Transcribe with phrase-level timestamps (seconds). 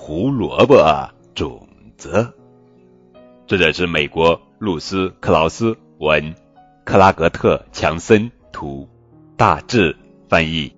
[0.00, 2.12] 胡萝卜种子》，
[3.48, 4.40] 作者是美国。
[4.58, 6.34] 露丝·克劳斯文，
[6.84, 8.88] 克拉格特·强森图，
[9.36, 9.94] 大致
[10.28, 10.72] 翻译。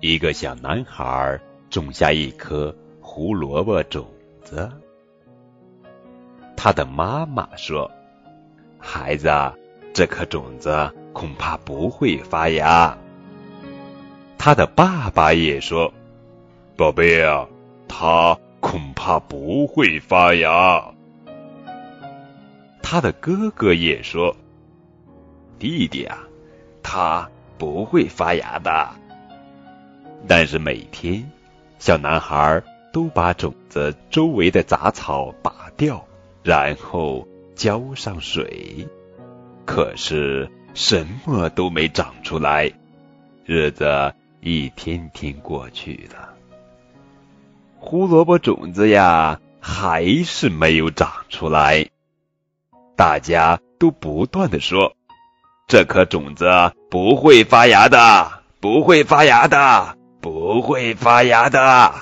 [0.00, 1.40] 一个小男孩
[1.70, 4.06] 种下一颗胡萝卜种
[4.44, 4.70] 子，
[6.56, 7.90] 他的妈妈说
[8.78, 9.28] ：“孩子，
[9.92, 12.96] 这颗种子恐怕不会发芽。”
[14.38, 15.92] 他的爸爸也说
[16.80, 17.46] ：“宝贝啊，
[17.88, 20.82] 它恐怕不会发芽。”
[22.82, 24.34] 他的哥哥也说
[25.60, 26.20] ：“弟弟啊，
[26.82, 28.88] 他不会发芽的。”
[30.26, 31.30] 但是每天，
[31.78, 32.62] 小男孩
[32.94, 36.02] 都把种子周围的杂草拔掉，
[36.42, 38.88] 然后浇上水，
[39.66, 42.72] 可是什么都没长出来。
[43.44, 46.34] 日子一天天过去了，
[47.82, 51.88] 胡萝卜种子呀，还是没有长出来。
[52.94, 54.94] 大家都不断的说
[55.66, 56.44] ：“这颗种子
[56.90, 61.94] 不会发芽的，不会发芽的，不会发芽的。”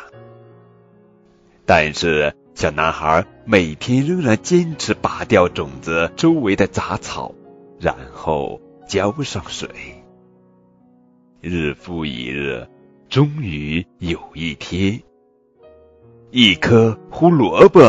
[1.64, 7.32] 但是小男孩每天仍然坚持拔掉种子周围的杂草，
[7.78, 9.68] 然后浇上水。
[11.40, 12.66] 日复一日，
[13.08, 15.00] 终于有一天，
[16.30, 17.80] 一颗胡萝卜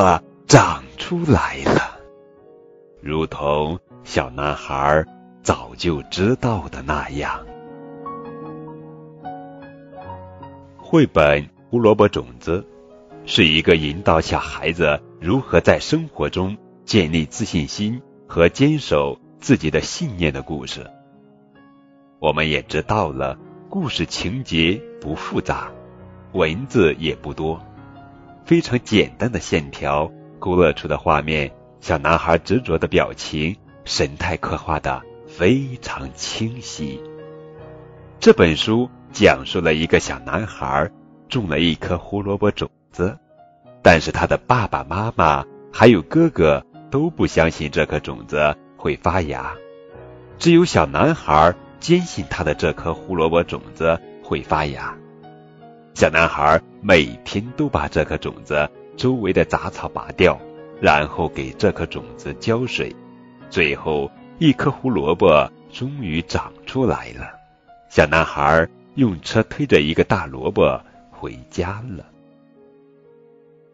[0.48, 2.00] 长出来了。
[3.02, 5.06] 如同小男孩
[5.44, 7.46] 早就知道的那样，
[10.78, 12.66] 绘本《胡萝卜种子》
[13.30, 20.90] 是一个引导小孩子如何在生活中建立自信心和坚守自己的信念的故事。
[22.20, 23.38] 我们也知道了，
[23.70, 25.70] 故事情节不复杂，
[26.32, 27.62] 文字也不多，
[28.46, 31.52] 非常简单的线条勾勒出的画面。
[31.82, 33.56] 小男孩执着的表情、
[33.86, 37.02] 神态刻画的非常清晰。
[38.20, 40.92] 这本书讲述了一个小男孩
[41.30, 43.18] 种了一颗胡萝卜种子，
[43.82, 49.54] 但是他的爸爸妈妈还有哥哥都不相信这颗种子会发芽，
[50.38, 54.98] 只有小男孩坚信他的这颗胡萝卜种子会发芽。
[56.00, 60.40] 小男孩每天都把这颗种子周围的杂草拔掉。
[60.80, 62.96] 然后给这颗种子浇水，
[63.50, 67.34] 最后一颗胡萝卜终于长出来了。
[67.90, 68.66] 小男孩
[68.96, 72.06] 用车推着一个大萝卜回家了。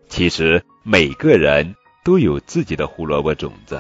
[0.10, 3.80] 其实每个人都有自己的胡萝卜种子，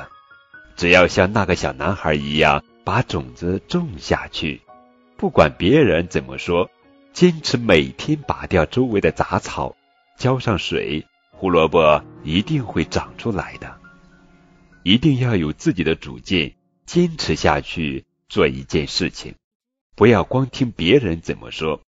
[0.75, 4.61] 只要像那个小男孩一样把种子种下去，
[5.17, 6.69] 不管别人怎么说，
[7.15, 9.77] 坚持每天拔掉周围的杂草，
[10.17, 11.07] 浇上水。
[11.31, 13.79] 胡萝卜一定会长出来的，
[14.83, 16.55] 一定要有自己的主见，
[16.85, 19.35] 坚持下去做一件事情，
[19.95, 21.79] 不要光听别人怎么说。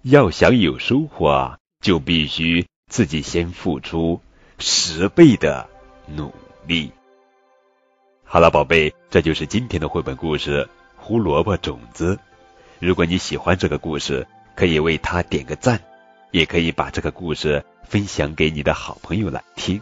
[0.00, 4.22] 要想有收获，就必须自己先付出
[4.58, 5.68] 十倍的
[6.06, 6.32] 努
[6.66, 6.90] 力。
[8.24, 10.64] 好了，宝贝，这就是今天的绘本故事
[10.96, 12.16] 《胡萝卜种子》。
[12.78, 14.26] 如果你喜欢这个故事，
[14.58, 15.78] 可以为他点个赞
[16.32, 19.80] 也可以把这个故事分享给你的好朋友来听。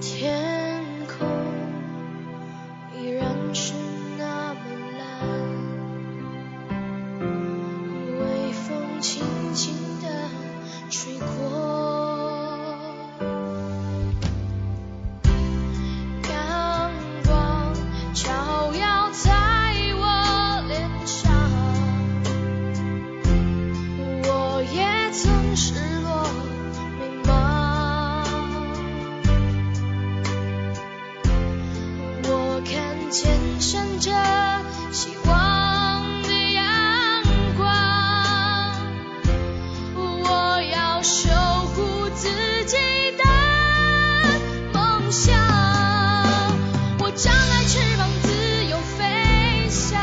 [0.00, 1.28] 天空
[2.98, 3.74] 依然是
[4.16, 4.60] 那么
[4.98, 5.28] 蓝
[8.18, 9.22] 微风轻
[41.02, 41.30] 守
[41.74, 42.28] 护自
[42.64, 42.76] 己
[43.16, 43.24] 的
[44.72, 45.38] 梦想，
[46.98, 50.00] 我张开翅膀自由飞翔，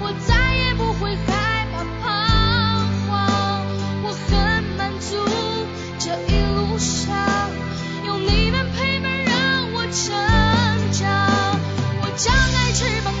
[0.00, 3.66] 我再也不会害怕彷徨，
[4.02, 5.16] 我很满足
[5.98, 7.50] 这一路上
[8.04, 10.12] 有你们陪伴让我成
[10.92, 11.08] 长，
[12.02, 13.19] 我张开翅膀。